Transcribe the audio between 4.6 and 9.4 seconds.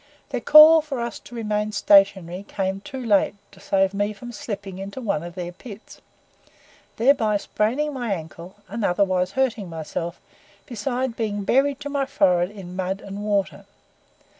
into one of their pits, thereby spraining my ankle and otherwise